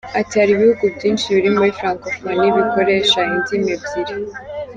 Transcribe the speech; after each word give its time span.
Ati 0.19 0.33
“Hari 0.39 0.51
ibihugu 0.53 0.85
byinshi 0.95 1.25
biri 1.35 1.49
muri 1.55 1.69
Francophonie 1.79 2.49
bikoresha 2.57 3.19
indimi 3.35 3.69
ebyiri. 3.75 4.15